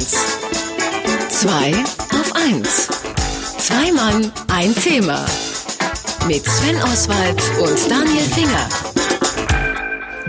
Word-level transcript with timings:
1. 0.00 0.16
2 1.28 1.72
auf 2.18 2.34
1. 2.34 2.88
Zwei 3.58 3.92
Mann, 3.92 4.32
ein 4.48 4.74
Thema. 4.74 5.26
Mit 6.26 6.42
Sven 6.46 6.82
Oswald 6.84 7.42
und 7.60 7.90
Daniel 7.90 8.24
Finger. 8.24 8.89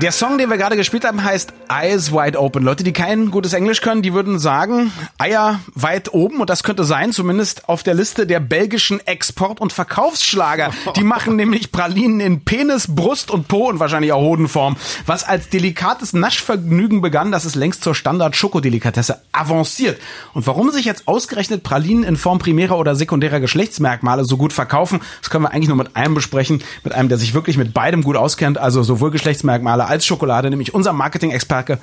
Der 0.02 0.12
Song, 0.12 0.40
den 0.40 0.50
wir 0.50 0.58
gerade 0.58 0.76
gespielt 0.76 1.06
haben, 1.06 1.24
heißt 1.24 1.54
Eyes 1.70 2.12
Wide 2.12 2.40
Open. 2.40 2.64
Leute, 2.64 2.84
die 2.84 2.92
kein 2.92 3.30
gutes 3.30 3.54
Englisch 3.54 3.82
können, 3.82 4.02
die 4.02 4.16
würden 4.16 4.40
sagen, 4.40 4.92
Eier 5.20 5.60
weit 5.76 6.12
oben. 6.12 6.42
Und 6.42 6.50
das 6.50 6.64
könnte 6.64 6.86
sein, 6.86 7.12
zumindest 7.12 7.70
auf 7.70 7.84
der 7.84 7.94
Liste 7.94 8.26
der 8.26 8.40
belgischen 8.40 9.00
Export- 9.06 9.62
und 9.62 9.72
Verkaufsschlager. 9.72 10.72
Die 10.96 11.04
machen 11.04 11.36
nämlich 11.36 11.72
Pralinen 11.72 12.20
in 12.20 12.44
Penis, 12.44 12.88
Brust 12.88 13.30
und 13.30 13.48
Po 13.48 13.70
und 13.70 13.80
wahrscheinlich 13.80 14.12
auch 14.12 14.22
Hodenform. 14.22 14.76
Was 15.06 15.24
als 15.24 15.50
delikates 15.50 16.14
Naschvergnügen 16.14 17.02
begann, 17.02 17.32
das 17.32 17.46
ist 17.46 17.54
längst 17.54 17.84
zur 17.84 17.94
Standard-Schokodelikatesse 17.94 19.22
avanciert. 19.32 20.02
Und 20.34 20.48
warum 20.48 20.72
sich 20.72 20.86
jetzt 20.86 21.08
ausgerechnet 21.08 21.62
Pralinen 21.62 22.04
in 22.06 22.18
Form 22.18 22.40
primärer 22.40 22.80
oder 22.80 22.96
sekundärer 22.96 23.40
Geschlechtsmerkmale 23.40 24.26
so 24.26 24.36
gut 24.36 24.52
verkaufen, 24.52 25.00
das 25.22 25.30
können 25.30 25.44
wir 25.44 25.52
eigentlich 25.52 25.68
nur 25.68 25.78
mit 25.78 25.96
einem 25.96 26.16
besprechen. 26.16 26.64
Mit 26.84 26.94
einem, 26.94 27.08
der 27.08 27.20
sich 27.20 27.36
wirklich 27.36 27.58
mit 27.58 27.76
beidem 27.76 28.02
gut 28.02 28.16
auskennt. 28.16 28.58
Also 28.58 28.82
sowohl 28.82 29.12
Geschlechtsmerkmale 29.12 29.91
als 29.92 30.06
Schokolade, 30.06 30.50
nämlich 30.50 30.74
unser 30.74 30.94
Marketing-Experte 30.94 31.78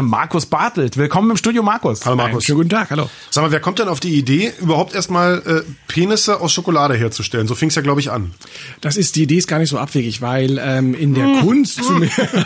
Markus 0.00 0.46
Bartelt. 0.46 0.96
Willkommen 0.96 1.30
im 1.32 1.36
Studio, 1.36 1.62
Markus. 1.62 2.06
Hallo 2.06 2.16
Markus. 2.16 2.44
Schönen 2.44 2.56
guten 2.56 2.70
Tag, 2.70 2.88
hallo. 2.88 3.10
Sag 3.28 3.44
mal, 3.44 3.52
wer 3.52 3.60
kommt 3.60 3.78
denn 3.78 3.88
auf 3.88 4.00
die 4.00 4.14
Idee, 4.14 4.50
überhaupt 4.62 4.94
erstmal 4.94 5.42
äh, 5.44 5.70
Penisse 5.86 6.40
aus 6.40 6.54
Schokolade 6.54 6.94
herzustellen? 6.94 7.46
So 7.46 7.54
fing 7.54 7.68
es 7.68 7.74
ja, 7.74 7.82
glaube 7.82 8.00
ich, 8.00 8.10
an. 8.10 8.32
Das 8.80 8.96
ist, 8.96 9.14
die 9.14 9.24
Idee 9.24 9.36
ist 9.36 9.46
gar 9.46 9.58
nicht 9.58 9.68
so 9.68 9.76
abwegig, 9.76 10.22
weil 10.22 10.58
ähm, 10.58 10.94
in 10.94 11.12
der 11.12 11.26
mm. 11.26 11.40
Kunst 11.40 11.82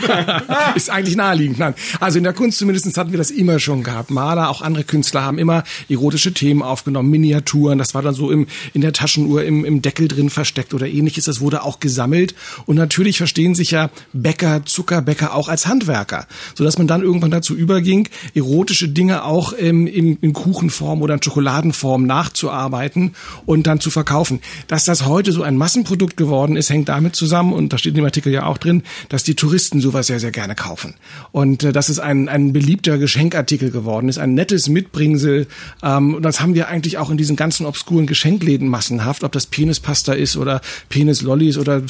ist 0.75 0.89
eigentlich 0.89 1.15
naheliegend. 1.15 1.59
Nein. 1.59 1.75
Also 2.01 2.17
in 2.17 2.25
der 2.25 2.33
Kunst 2.33 2.57
zumindest 2.57 2.97
hatten 2.97 3.11
wir 3.11 3.17
das 3.17 3.31
immer 3.31 3.59
schon 3.59 3.83
gehabt. 3.83 4.11
Maler, 4.11 4.49
auch 4.49 4.61
andere 4.61 4.83
Künstler 4.83 5.23
haben 5.23 5.37
immer 5.37 5.63
erotische 5.87 6.33
Themen 6.33 6.61
aufgenommen, 6.61 7.09
Miniaturen, 7.09 7.77
das 7.77 7.93
war 7.93 8.01
dann 8.01 8.15
so 8.15 8.31
im, 8.31 8.47
in 8.73 8.81
der 8.81 8.91
Taschenuhr 8.91 9.45
im, 9.45 9.63
im 9.63 9.81
Deckel 9.81 10.09
drin 10.09 10.29
versteckt 10.29 10.73
oder 10.73 10.87
ähnliches. 10.87 11.23
Das 11.23 11.39
wurde 11.39 11.63
auch 11.63 11.79
gesammelt. 11.79 12.35
Und 12.65 12.75
natürlich 12.75 13.17
verstehen 13.17 13.55
sich 13.55 13.71
ja 13.71 13.89
Bäcker, 14.11 14.65
Zucker, 14.65 15.04
Bäcker 15.05 15.33
auch 15.33 15.47
als 15.47 15.67
Handwerker, 15.67 16.27
sodass 16.55 16.77
man 16.77 16.87
dann 16.87 17.01
irgendwann 17.01 17.31
dazu 17.31 17.55
überging, 17.55 18.09
erotische 18.33 18.89
Dinge 18.89 19.23
auch 19.23 19.53
ähm, 19.57 19.87
in, 19.87 20.17
in 20.17 20.33
Kuchenform 20.33 21.01
oder 21.01 21.13
in 21.13 21.23
Schokoladenform 21.23 22.05
nachzuarbeiten 22.05 23.15
und 23.45 23.67
dann 23.67 23.79
zu 23.79 23.91
verkaufen. 23.91 24.41
Dass 24.67 24.85
das 24.85 25.05
heute 25.05 25.31
so 25.31 25.43
ein 25.43 25.57
Massenprodukt 25.57 26.17
geworden 26.17 26.55
ist, 26.57 26.69
hängt 26.69 26.89
damit 26.89 27.15
zusammen, 27.15 27.53
und 27.53 27.71
da 27.71 27.77
steht 27.77 27.91
in 27.91 27.95
dem 27.95 28.05
Artikel 28.05 28.33
ja 28.33 28.45
auch 28.45 28.57
drin, 28.57 28.83
dass 29.09 29.23
die 29.23 29.35
Touristen 29.35 29.79
sowas 29.79 30.07
sehr, 30.07 30.19
sehr 30.19 30.31
gerne 30.31 30.55
kaufen. 30.55 30.95
Und 31.31 31.63
äh, 31.63 31.71
dass 31.71 31.89
es 31.89 31.99
ein, 31.99 32.27
ein 32.29 32.53
beliebter 32.53 32.97
Geschenkartikel 32.97 33.71
geworden 33.71 34.09
ist, 34.09 34.17
ein 34.17 34.33
nettes 34.33 34.67
Mitbringsel. 34.69 35.47
Ähm, 35.83 36.15
und 36.15 36.23
das 36.23 36.41
haben 36.41 36.55
wir 36.55 36.67
eigentlich 36.67 36.97
auch 36.97 37.09
in 37.09 37.17
diesen 37.17 37.35
ganzen 37.35 37.65
obskuren 37.65 38.07
Geschenkläden 38.07 38.67
massenhaft, 38.67 39.23
ob 39.23 39.31
das 39.31 39.45
Penispasta 39.45 40.13
ist 40.13 40.37
oder 40.37 40.61
Penislollis 40.89 41.57
oder 41.57 41.81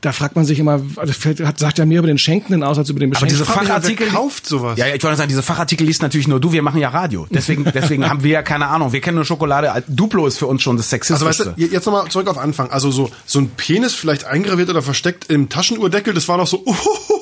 da 0.00 0.12
fragt 0.12 0.36
man 0.36 0.44
sich 0.44 0.58
immer, 0.58 0.80
das 0.96 1.18
sagt 1.58 1.78
ja 1.78 1.86
mehr 1.86 1.98
über 1.98 2.08
den 2.08 2.18
Schenkenden 2.18 2.59
Blödsinn 2.60 2.62
aus 2.62 2.78
als 2.78 2.90
über 2.90 3.00
den 3.00 3.14
Aber 3.14 3.26
diese 3.26 3.44
Fachartikel 3.44 4.08
kauft 4.08 4.46
sowas. 4.46 4.78
Ja, 4.78 4.86
ja, 4.86 4.94
ich 4.94 5.02
wollte 5.02 5.16
sagen, 5.16 5.28
diese 5.28 5.42
Fachartikel 5.42 5.86
liest 5.86 6.02
natürlich 6.02 6.28
nur 6.28 6.40
du. 6.40 6.52
Wir 6.52 6.62
machen 6.62 6.80
ja 6.80 6.88
Radio. 6.88 7.26
Deswegen, 7.30 7.64
deswegen 7.74 8.08
haben 8.08 8.22
wir 8.22 8.30
ja 8.30 8.42
keine 8.42 8.68
Ahnung. 8.68 8.92
Wir 8.92 9.00
kennen 9.00 9.16
nur 9.16 9.24
Schokolade. 9.24 9.82
Duplo 9.88 10.26
ist 10.26 10.38
für 10.38 10.46
uns 10.46 10.62
schon 10.62 10.76
das 10.76 10.90
Sexistischste. 10.90 11.26
Also 11.26 11.50
weißt 11.50 11.58
du, 11.58 11.74
jetzt 11.74 11.86
nochmal 11.86 12.08
zurück 12.08 12.28
auf 12.28 12.38
Anfang. 12.38 12.70
Also 12.70 12.90
so 12.90 13.10
so 13.26 13.40
ein 13.40 13.50
Penis 13.50 13.94
vielleicht 13.94 14.24
eingraviert 14.24 14.68
oder 14.70 14.82
versteckt 14.82 15.30
im 15.30 15.48
Taschenuhrdeckel. 15.48 16.14
Das 16.14 16.28
war 16.28 16.36
noch 16.36 16.46
so. 16.46 16.62
Uh, 16.64 16.74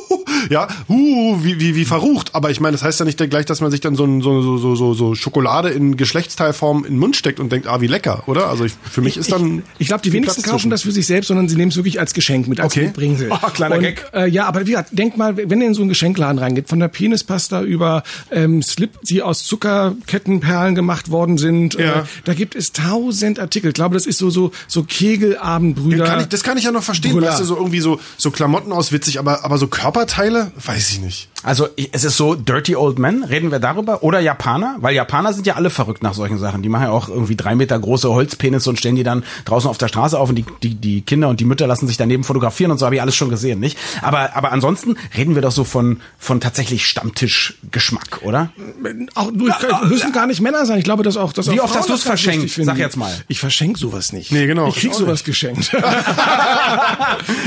ja, 0.50 0.68
uh, 0.88 1.42
wie, 1.42 1.60
wie, 1.60 1.74
wie 1.74 1.84
verrucht. 1.84 2.34
Aber 2.34 2.50
ich 2.50 2.60
meine, 2.60 2.72
das 2.72 2.82
heißt 2.82 3.00
ja 3.00 3.06
nicht 3.06 3.18
gleich, 3.30 3.46
dass 3.46 3.60
man 3.60 3.70
sich 3.70 3.80
dann 3.80 3.94
so, 3.94 4.06
so, 4.20 4.58
so, 4.58 4.74
so, 4.74 4.94
so 4.94 5.14
Schokolade 5.14 5.70
in 5.70 5.96
Geschlechtsteilform 5.96 6.84
in 6.84 6.94
den 6.94 6.98
Mund 6.98 7.16
steckt 7.16 7.40
und 7.40 7.50
denkt, 7.50 7.66
ah, 7.66 7.80
wie 7.80 7.86
lecker, 7.86 8.22
oder? 8.26 8.48
Also 8.48 8.64
ich, 8.64 8.72
für 8.90 9.00
mich 9.00 9.16
ist 9.16 9.32
dann. 9.32 9.58
Ich, 9.74 9.82
ich 9.82 9.86
glaube, 9.88 10.02
die 10.02 10.12
wenigsten 10.12 10.42
kaufen 10.42 10.70
das 10.70 10.82
für 10.82 10.92
sich 10.92 11.06
selbst, 11.06 11.28
sondern 11.28 11.48
sie 11.48 11.56
nehmen 11.56 11.70
es 11.70 11.76
wirklich 11.76 12.00
als 12.00 12.14
Geschenk 12.14 12.48
mit, 12.48 12.60
als 12.60 12.72
okay. 12.72 12.86
Mitbringsel. 12.86 13.30
Oh, 13.30 13.50
kleiner 13.50 13.76
und, 13.76 13.82
Gag. 13.82 14.04
Äh, 14.12 14.28
ja, 14.28 14.46
aber 14.46 14.66
wie 14.66 14.70
gesagt, 14.70 14.90
denk 14.92 15.16
mal, 15.16 15.36
wenn 15.36 15.60
ihr 15.60 15.66
in 15.66 15.74
so 15.74 15.82
einen 15.82 15.88
Geschenkladen 15.88 16.38
reingeht, 16.38 16.68
von 16.68 16.78
der 16.78 16.88
Penispasta 16.88 17.62
über 17.62 18.02
ähm, 18.30 18.62
Slip, 18.62 18.98
die 19.02 19.22
aus 19.22 19.44
Zuckerkettenperlen 19.44 20.74
gemacht 20.74 21.10
worden 21.10 21.38
sind, 21.38 21.78
äh, 21.78 21.86
ja. 21.86 22.00
äh, 22.00 22.04
da 22.24 22.34
gibt 22.34 22.54
es 22.54 22.72
tausend 22.72 23.38
Artikel. 23.38 23.68
Ich 23.68 23.74
glaube, 23.74 23.94
das 23.94 24.06
ist 24.06 24.18
so 24.18 24.30
so 24.30 24.52
so 24.66 24.84
Kegelabendbrüder. 24.84 25.98
Ja, 25.98 26.04
kann 26.06 26.20
ich, 26.20 26.28
das 26.28 26.42
kann 26.42 26.58
ich 26.58 26.64
ja 26.64 26.72
noch 26.72 26.82
verstehen, 26.82 27.12
Brüller. 27.12 27.28
weißt 27.28 27.40
du, 27.40 27.44
so 27.44 27.56
irgendwie 27.56 27.80
so 27.80 28.00
so 28.16 28.30
Klamotten 28.30 28.72
aus 28.72 28.92
witzig, 28.92 29.18
aber 29.18 29.44
aber 29.44 29.58
so 29.58 29.66
Körperteile, 29.66 30.37
weiß 30.56 30.90
ich 30.90 31.00
nicht. 31.00 31.28
Also 31.44 31.68
es 31.92 32.02
ist 32.02 32.16
so 32.16 32.34
Dirty 32.34 32.74
Old 32.74 32.98
Men, 32.98 33.22
reden 33.22 33.52
wir 33.52 33.60
darüber? 33.60 34.02
Oder 34.02 34.18
Japaner? 34.18 34.76
Weil 34.80 34.94
Japaner 34.94 35.32
sind 35.32 35.46
ja 35.46 35.54
alle 35.54 35.70
verrückt 35.70 36.02
nach 36.02 36.14
solchen 36.14 36.38
Sachen. 36.38 36.62
Die 36.62 36.68
machen 36.68 36.84
ja 36.84 36.90
auch 36.90 37.08
irgendwie 37.08 37.36
drei 37.36 37.54
Meter 37.54 37.78
große 37.78 38.10
Holzpenis 38.10 38.66
und 38.66 38.78
stellen 38.78 38.96
die 38.96 39.04
dann 39.04 39.22
draußen 39.44 39.70
auf 39.70 39.78
der 39.78 39.86
Straße 39.86 40.18
auf 40.18 40.30
und 40.30 40.34
die, 40.34 40.44
die, 40.62 40.74
die 40.74 41.02
Kinder 41.02 41.28
und 41.28 41.38
die 41.38 41.44
Mütter 41.44 41.68
lassen 41.68 41.86
sich 41.86 41.96
daneben 41.96 42.24
fotografieren 42.24 42.72
und 42.72 42.78
so 42.78 42.86
habe 42.86 42.96
ich 42.96 43.00
alles 43.02 43.14
schon 43.14 43.30
gesehen, 43.30 43.60
nicht? 43.60 43.78
Aber, 44.02 44.34
aber 44.34 44.50
ansonsten 44.50 44.96
reden 45.16 45.36
wir 45.36 45.42
doch 45.42 45.52
so 45.52 45.62
von, 45.62 46.00
von 46.18 46.40
tatsächlich 46.40 46.86
Stammtischgeschmack, 46.86 48.20
oder? 48.22 48.50
Auch 49.14 49.30
du, 49.30 49.48
müssen 49.88 50.12
gar 50.12 50.26
nicht 50.26 50.40
Männer 50.40 50.66
sein. 50.66 50.78
Ich 50.78 50.84
glaube, 50.84 51.04
dass 51.04 51.16
auch, 51.16 51.32
dass 51.32 51.48
Wie 51.50 51.60
auch 51.60 51.64
oft 51.66 51.76
hast 51.76 51.88
du 51.88 51.94
es 51.94 52.02
verschenkt? 52.02 52.50
Sag 52.50 52.78
jetzt 52.78 52.96
mal. 52.96 53.12
Ich 53.28 53.38
verschenke 53.38 53.78
sowas 53.78 54.12
nicht. 54.12 54.32
Nee, 54.32 54.46
genau. 54.46 54.68
Ich 54.68 54.76
krieg 54.76 54.92
sowas 54.92 55.20
nicht. 55.20 55.26
geschenkt. 55.26 55.72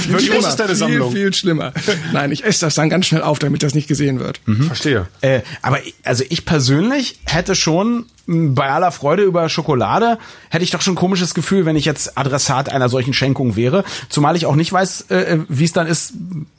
Wie 0.08 0.28
groß 0.28 0.48
ist 0.48 0.56
deine 0.56 0.76
Sammlung? 0.76 1.12
Viel, 1.12 1.24
viel 1.24 1.34
schlimmer. 1.34 1.74
Nein, 2.14 2.32
ich 2.32 2.46
esse 2.46 2.62
das 2.62 2.76
dann 2.76 2.90
ganz 2.90 3.08
schnell 3.08 3.22
auf, 3.22 3.40
damit 3.40 3.64
das 3.64 3.76
nicht 3.76 3.81
gesehen 3.88 4.20
wird. 4.20 4.42
Mhm. 4.46 4.64
Verstehe. 4.64 5.08
Äh, 5.22 5.42
aber 5.62 5.80
also 6.04 6.24
ich 6.30 6.46
persönlich 6.46 7.20
hätte 7.26 7.56
schon 7.56 8.06
bei 8.28 8.70
aller 8.70 8.92
Freude 8.92 9.24
über 9.24 9.50
Schokolade 9.50 10.18
hätte 10.50 10.64
ich 10.64 10.72
doch 10.72 10.82
schon 10.82 10.94
ein 10.94 10.98
komisches 10.98 11.34
Gefühl, 11.34 11.66
wenn 11.66 11.76
ich 11.76 11.86
jetzt 11.86 12.18
Adressat 12.18 12.72
einer 12.72 12.88
solchen 12.88 13.14
Schenkung 13.14 13.56
wäre. 13.56 13.84
Zumal 14.10 14.36
ich 14.36 14.46
auch 14.46 14.56
nicht 14.56 14.72
weiß, 14.72 15.10
äh, 15.10 15.40
wie 15.48 15.66
es 15.66 15.74
dann 15.74 15.88
ist, 15.88 16.14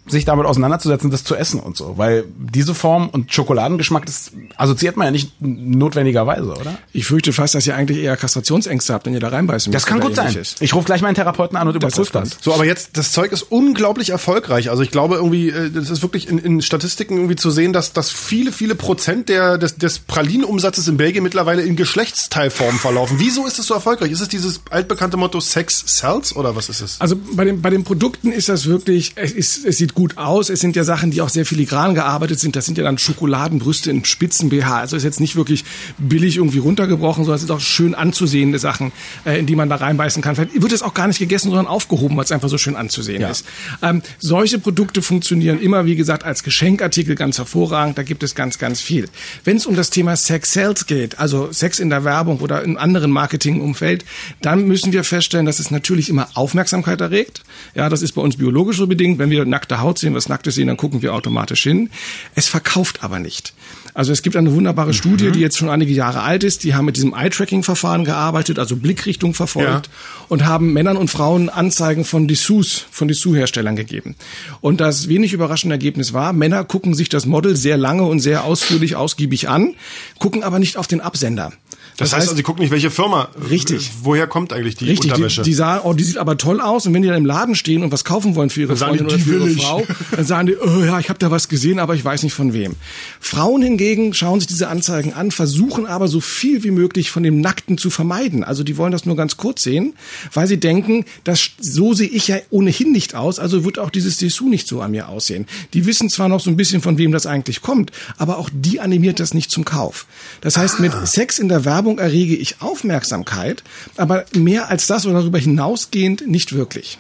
sich 0.07 0.25
damit 0.25 0.47
auseinanderzusetzen, 0.47 1.11
das 1.11 1.23
zu 1.23 1.37
essen 1.37 1.61
und 1.61 1.77
so. 1.77 1.97
Weil 1.97 2.25
diese 2.37 2.75
Form 2.75 3.09
und 3.09 3.33
Schokoladengeschmack, 3.33 4.05
das 4.05 4.33
assoziiert 4.57 4.97
man 4.97 5.07
ja 5.07 5.11
nicht 5.13 5.41
notwendigerweise, 5.41 6.51
oder? 6.51 6.77
Ich 6.93 7.07
fürchte 7.07 7.33
fast, 7.33 7.55
dass 7.55 7.67
ihr 7.67 7.77
eigentlich 7.77 7.99
eher 7.99 8.17
Kastrationsängste 8.17 8.95
habt, 8.95 9.07
wenn 9.07 9.15
ihr 9.15 9.21
da 9.21 9.29
reinbeißen 9.29 9.71
müsst. 9.71 9.83
Das 9.83 9.87
kann 9.87 10.01
gut 10.01 10.17
sein. 10.17 10.37
Ich 10.61 10.75
rufe 10.75 10.87
gleich 10.87 11.03
meinen 11.03 11.15
Therapeuten 11.15 11.57
an 11.57 11.69
und 11.69 11.77
überprüfe 11.77 12.13
das. 12.13 12.37
So, 12.41 12.53
aber 12.53 12.65
jetzt, 12.65 12.97
das 12.97 13.13
Zeug 13.13 13.31
ist 13.31 13.43
unglaublich 13.43 14.11
erfolgreich. 14.11 14.71
Also 14.71 14.83
ich 14.83 14.91
glaube 14.91 15.17
irgendwie, 15.17 15.51
äh, 15.51 15.71
das 15.71 15.89
ist 15.89 16.03
wirklich 16.03 16.29
in, 16.29 16.39
in 16.39 16.63
Statistiken 16.63 17.17
irgendwie 17.17 17.37
zu 17.37 17.51
sehen, 17.51 17.73
dass, 17.73 17.93
dass 17.93 18.11
viele, 18.11 18.51
viele 18.51 18.75
Prozent 18.75 19.29
der, 19.29 19.57
des, 19.59 19.77
des 19.77 20.01
Pralinenumsatzes 20.01 20.89
in 20.89 20.97
Belgien 20.97 21.23
mittlerweile 21.23 21.63
in 21.63 21.77
Geschlechtsteilformen 21.77 22.81
verlaufen. 22.81 23.19
Wieso 23.21 23.47
ist 23.47 23.59
es 23.59 23.67
so 23.67 23.75
erfolgreich? 23.75 24.11
Ist 24.11 24.21
es 24.21 24.29
dieses 24.29 24.63
altbekannte 24.71 25.17
Motto 25.17 25.41
Sex 25.41 25.85
sells 25.87 26.35
oder 26.35 26.57
was 26.57 26.69
ist 26.69 26.81
es? 26.81 27.01
Also 27.01 27.17
bei 27.33 27.45
den, 27.45 27.63
bei 27.63 27.71
den 27.71 27.85
Produkten 27.85 28.33
ist 28.33 28.49
das 28.49 28.67
wirklich, 28.67 29.13
es, 29.15 29.33
ist, 29.33 29.65
es 29.65 29.79
sieht 29.79 29.92
gut 29.95 30.19
aus. 30.19 30.51
Es 30.51 30.61
sind 30.61 30.77
ja 30.77 30.85
Sachen, 30.85 31.11
die 31.11 31.21
auch 31.21 31.29
sehr 31.29 31.47
filigran 31.47 31.95
gearbeitet 31.95 32.41
sind. 32.41 32.57
Das 32.57 32.67
sind 32.67 32.79
ja 32.79 32.85
dann 32.85 32.99
Schokoladenbrüste 32.99 33.91
in 33.91 34.05
Spitzen 34.05 34.49
BH. 34.49 34.79
Also 34.79 34.97
ist 34.97 35.05
jetzt 35.05 35.21
nicht 35.21 35.37
wirklich 35.37 35.65
billig 35.99 36.37
irgendwie 36.37 36.59
runtergebrochen, 36.59 37.25
sondern 37.25 37.37
es 37.37 37.43
sind 37.43 37.51
auch 37.51 37.61
schön 37.61 37.95
anzusehende 37.95 38.59
Sachen, 38.59 38.93
äh, 39.25 39.39
in 39.39 39.47
die 39.47 39.57
man 39.57 39.69
da 39.69 39.77
reinbeißen 39.77 40.23
kann. 40.23 40.37
Vielleicht 40.37 40.61
wird 40.61 40.73
es 40.73 40.83
auch 40.83 40.95
gar 40.95 41.07
nicht 41.07 41.19
gegessen, 41.19 41.49
sondern 41.51 41.67
aufgehoben, 41.67 42.17
weil 42.17 42.25
es 42.25 42.33
einfach 42.33 42.49
so 42.49 42.59
schön 42.59 42.77
anzusehen 42.77 43.23
ja. 43.23 43.31
ist. 43.31 43.45
Ähm, 43.83 44.03
solche 44.19 44.59
Produkte 44.59 45.03
funktionieren 45.03 45.61
immer, 45.61 45.87
wie 45.87 45.97
gesagt, 45.97 46.25
als 46.25 46.43
Geschenkartikel 46.43 47.15
ganz 47.15 47.39
hervorragend. 47.39 47.99
Da 47.99 48.03
gibt 48.03 48.23
es 48.23 48.35
ganz, 48.35 48.59
ganz 48.59 48.81
viel. 48.81 49.09
Wenn 49.45 49.57
es 49.57 49.67
um 49.67 49.77
das 49.77 49.91
Thema 49.91 50.17
Sex 50.17 50.53
Sales 50.53 50.87
geht, 50.87 51.19
also 51.19 51.53
Sex 51.53 51.79
in 51.79 51.91
der 51.91 52.05
Werbung 52.05 52.41
oder 52.41 52.63
in 52.63 52.77
anderen 52.77 53.11
Marketingumfeld, 53.11 54.05
dann 54.41 54.67
müssen 54.67 54.93
wir 54.93 55.05
feststellen, 55.05 55.47
dass 55.47 55.59
es 55.59 55.71
natürlich 55.71 56.09
immer 56.09 56.29
Aufmerksamkeit 56.35 57.01
erregt. 57.01 57.43
Ja, 57.75 57.89
das 57.89 58.03
ist 58.03 58.13
bei 58.13 58.23
uns 58.23 58.37
biologisch 58.37 58.77
so 58.77 58.87
bedingt. 58.87 59.19
Wenn 59.19 59.31
wir 59.31 59.45
nackte 59.45 59.81
Haut 59.83 59.99
sehen, 59.99 60.15
was 60.15 60.29
Nacktes 60.29 60.55
sehen, 60.55 60.69
dann 60.69 60.77
gucken 60.77 61.03
wir 61.03 61.15
automatisch 61.15 61.63
hin. 61.63 61.91
Es 62.35 62.49
verkauft 62.49 63.03
aber 63.03 63.19
nicht. 63.19 63.53
Also 63.95 64.13
es 64.13 64.23
gibt 64.23 64.37
eine 64.37 64.55
wunderbare 64.55 64.89
mhm. 64.89 64.95
Studie, 64.95 65.31
die 65.33 65.41
jetzt 65.41 65.59
schon 65.59 65.69
einige 65.69 65.93
Jahre 65.93 66.23
alt 66.23 66.45
ist. 66.45 66.65
Die 66.65 66.75
haben 66.75 66.87
mit 66.87 66.97
diesem 66.97 67.13
Eye-Tracking-Verfahren 67.15 68.05
gearbeitet, 68.05 68.59
also 68.59 68.77
Blickrichtung 68.77 69.35
verfolgt 69.35 69.87
ja. 69.87 69.93
und 70.29 70.47
haben 70.47 70.73
Männern 70.73 70.97
und 70.97 71.09
Frauen 71.09 71.51
Anzeigen 71.51 72.05
von 72.05 72.27
Dessous, 72.27 72.87
von 72.91 73.09
Dessous-Herstellern 73.09 73.77
gegeben. 73.77 74.17
Und 74.61 74.81
das 74.81 75.09
wenig 75.09 75.35
überraschende 75.35 75.75
Ergebnis 75.75 76.13
war, 76.15 76.33
Männer 76.33 76.65
gucken 76.65 76.95
sich 76.95 77.11
das 77.11 77.27
Model 77.27 77.55
sehr 77.55 77.77
lange 77.77 78.05
und 78.05 78.21
sehr 78.21 78.45
ausführlich, 78.45 78.97
ausgiebig 78.97 79.49
an, 79.49 79.75
gucken 80.19 80.43
aber 80.43 80.59
nicht 80.59 80.79
auf 80.79 80.87
den 80.87 81.03
Absender. 81.03 81.53
Das, 81.97 82.13
heißt, 82.13 82.23
also, 82.23 82.37
sie 82.37 82.43
gucken 82.43 82.63
nicht, 82.63 82.71
welche 82.71 82.91
Firma. 82.91 83.29
Richtig. 83.51 83.91
Woher 84.03 84.27
kommt 84.27 84.53
eigentlich 84.53 84.77
die 84.77 84.87
Richtig, 84.87 85.13
Unterwäsche? 85.13 85.43
die, 85.43 85.51
die 85.51 85.55
sagen, 85.55 85.83
oh, 85.85 85.93
die 85.93 86.05
sieht 86.05 86.17
aber 86.17 86.39
toll 86.39 86.61
aus. 86.61 86.87
Und 86.87 86.95
wenn 86.95 87.03
die 87.03 87.09
dann 87.09 87.19
im 87.19 87.27
Laden 87.27 87.55
stehen 87.55 87.83
und 87.83 87.93
was 87.93 88.05
kaufen 88.05 88.35
wollen 88.35 88.49
für 88.49 88.63
ihre 88.63 88.77
sagen 88.77 88.97
Freundin 88.97 89.09
die, 89.09 89.15
oder 89.15 89.23
die 89.23 89.31
für 89.31 89.37
ihre 89.39 89.51
ich. 89.51 89.63
Frau, 89.63 89.83
dann 90.17 90.25
sagen 90.25 90.47
die, 90.47 90.57
oh 90.57 90.85
ja, 90.85 90.99
ich 90.99 91.11
habe 91.11 91.19
da 91.19 91.31
was 91.31 91.49
gesehen, 91.49 91.79
aber 91.79 91.95
ich 91.95 92.05
weiß 92.05 92.23
nicht 92.23 92.33
von 92.33 92.55
wem. 92.55 92.77
Frauen 93.21 93.63
hingegen 93.63 94.15
schauen 94.15 94.41
sich 94.41 94.47
diese 94.47 94.69
Anzeigen 94.69 95.13
an, 95.13 95.31
versuchen 95.31 95.87
aber 95.87 96.09
so 96.09 96.21
viel 96.21 96.65
wie 96.65 96.71
möglich 96.71 97.11
von 97.11 97.23
dem 97.23 97.41
Nackten 97.41 97.77
zu 97.77 97.91
vermeiden. 97.91 98.43
Also 98.43 98.65
die 98.65 98.79
wollen 98.79 98.93
das 98.93 99.05
nur 99.05 99.17
ganz 99.17 99.37
kurz 99.37 99.63
sehen, 99.63 99.93
weil 100.33 100.47
sie 100.47 100.59
denken, 100.59 101.05
dass 101.25 101.51
so 101.61 101.93
sehe 101.93 102.09
ich 102.09 102.29
ja 102.29 102.39
ohnehin 102.51 102.93
nicht 102.93 103.15
aus, 103.15 103.39
also 103.39 103.65
wird 103.65 103.79
auch 103.79 103.91
dieses 103.91 104.17
Dessous 104.17 104.49
nicht 104.49 104.67
so 104.67 104.81
an 104.81 104.93
mir 104.93 105.09
aussehen. 105.09 105.47
Die 105.75 105.85
wissen 105.85 106.09
zwar 106.09 106.29
noch 106.29 106.41
so 106.41 106.51
ein 106.51 106.57
bisschen, 106.57 106.81
von 106.81 106.97
wem 106.97 107.13
das 107.13 107.27
eigentlich 107.27 107.61
kommt, 107.61 107.93
aber 108.17 108.39
auch 108.39 108.49
die 108.53 108.81
animiert 108.81 109.21
das 109.21 109.35
nicht 109.35 109.51
zum 109.51 109.65
Kauf. 109.65 110.07
Das 110.41 110.57
heißt, 110.57 110.81
mit 110.81 110.93
Sex 111.05 111.39
in 111.39 111.49
der 111.49 111.65
Werbung 111.65 111.72
errege 111.99 112.37
ich 112.37 112.61
Aufmerksamkeit, 112.61 113.63
aber 113.97 114.25
mehr 114.35 114.69
als 114.69 114.87
das 114.87 115.07
oder 115.07 115.21
darüber 115.21 115.39
hinausgehend 115.39 116.27
nicht 116.27 116.53
wirklich. 116.53 116.99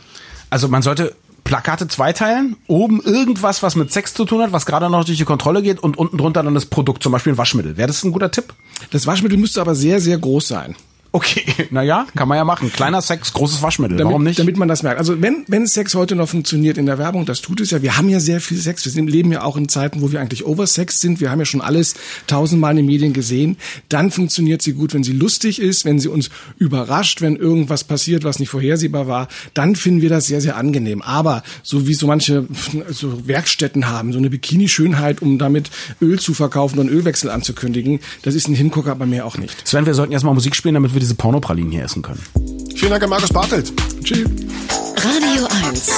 Also 0.50 0.68
man 0.68 0.82
sollte 0.82 1.14
Plakate 1.44 1.88
zweiteilen, 1.88 2.56
oben 2.66 3.00
irgendwas, 3.02 3.62
was 3.62 3.74
mit 3.74 3.92
Sex 3.92 4.14
zu 4.14 4.24
tun 4.24 4.42
hat, 4.42 4.52
was 4.52 4.66
gerade 4.66 4.88
noch 4.88 5.04
durch 5.04 5.18
die 5.18 5.24
Kontrolle 5.24 5.62
geht 5.62 5.82
und 5.82 5.98
unten 5.98 6.16
drunter 6.18 6.42
dann 6.42 6.54
das 6.54 6.66
Produkt, 6.66 7.02
zum 7.02 7.12
Beispiel 7.12 7.32
ein 7.32 7.38
Waschmittel. 7.38 7.76
Wäre 7.76 7.88
das 7.88 8.04
ein 8.04 8.12
guter 8.12 8.30
Tipp? 8.30 8.54
Das 8.90 9.06
Waschmittel 9.06 9.38
müsste 9.38 9.60
aber 9.60 9.74
sehr, 9.74 10.00
sehr 10.00 10.18
groß 10.18 10.48
sein. 10.48 10.76
Okay, 11.14 11.44
naja, 11.70 12.06
kann 12.16 12.26
man 12.26 12.38
ja 12.38 12.44
machen. 12.44 12.72
Kleiner 12.72 13.02
Sex, 13.02 13.34
großes 13.34 13.60
Waschmittel. 13.60 13.98
Damit, 13.98 14.10
Warum 14.10 14.24
nicht? 14.24 14.38
Damit 14.38 14.56
man 14.56 14.66
das 14.66 14.82
merkt. 14.82 14.98
Also 14.98 15.20
wenn, 15.20 15.44
wenn 15.46 15.66
Sex 15.66 15.94
heute 15.94 16.16
noch 16.16 16.28
funktioniert 16.28 16.78
in 16.78 16.86
der 16.86 16.96
Werbung, 16.96 17.26
das 17.26 17.42
tut 17.42 17.60
es 17.60 17.70
ja. 17.70 17.82
Wir 17.82 17.98
haben 17.98 18.08
ja 18.08 18.18
sehr 18.18 18.40
viel 18.40 18.56
Sex. 18.56 18.86
Wir 18.86 18.92
sind, 18.92 19.10
leben 19.10 19.30
ja 19.30 19.42
auch 19.42 19.58
in 19.58 19.68
Zeiten, 19.68 20.00
wo 20.00 20.10
wir 20.10 20.22
eigentlich 20.22 20.46
oversex 20.46 21.00
sind. 21.00 21.20
Wir 21.20 21.30
haben 21.30 21.38
ja 21.38 21.44
schon 21.44 21.60
alles 21.60 21.94
tausendmal 22.26 22.70
in 22.70 22.78
den 22.78 22.86
Medien 22.86 23.12
gesehen. 23.12 23.58
Dann 23.90 24.10
funktioniert 24.10 24.62
sie 24.62 24.72
gut, 24.72 24.94
wenn 24.94 25.04
sie 25.04 25.12
lustig 25.12 25.60
ist, 25.60 25.84
wenn 25.84 25.98
sie 26.00 26.08
uns 26.08 26.30
überrascht, 26.58 27.20
wenn 27.20 27.36
irgendwas 27.36 27.84
passiert, 27.84 28.24
was 28.24 28.38
nicht 28.38 28.48
vorhersehbar 28.48 29.06
war. 29.06 29.28
Dann 29.52 29.76
finden 29.76 30.00
wir 30.00 30.08
das 30.08 30.26
sehr, 30.26 30.40
sehr 30.40 30.56
angenehm. 30.56 31.02
Aber 31.02 31.42
so 31.62 31.86
wie 31.86 31.94
so 31.94 32.06
manche 32.06 32.46
so 32.88 33.28
Werkstätten 33.28 33.86
haben, 33.86 34.12
so 34.12 34.18
eine 34.18 34.30
Bikini-Schönheit, 34.30 35.20
um 35.20 35.38
damit 35.38 35.70
Öl 36.00 36.18
zu 36.18 36.32
verkaufen 36.32 36.78
und 36.78 36.88
Ölwechsel 36.88 37.28
anzukündigen, 37.28 38.00
das 38.22 38.34
ist 38.34 38.48
ein 38.48 38.54
Hingucker 38.54 38.94
bei 38.94 39.04
mir 39.04 39.26
auch 39.26 39.36
nicht. 39.36 39.68
Sven, 39.68 39.84
wir 39.84 39.92
sollten 39.92 40.14
erstmal 40.14 40.32
Musik 40.32 40.56
spielen, 40.56 40.74
damit 40.74 40.94
wir 40.94 41.01
diese 41.02 41.16
Pornopralinen 41.16 41.72
hier 41.72 41.84
essen 41.84 42.00
können. 42.00 42.22
Vielen 42.76 42.92
Dank 42.92 43.02
an 43.02 43.10
Markus 43.10 43.30
Bartelt. 43.30 43.72
Tschüss. 44.04 44.28
Radio 44.96 45.48
1. 45.68 45.90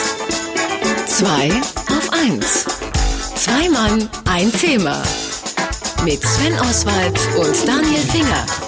Zwei 1.06 1.50
auf 1.90 2.10
1. 2.12 2.64
Zwei 3.36 3.68
Mann, 3.68 4.08
ein 4.24 4.50
Thema. 4.50 5.02
Mit 6.04 6.22
Sven 6.22 6.54
Oswald 6.58 7.18
und 7.36 7.68
Daniel 7.68 8.00
Finger. 8.00 8.63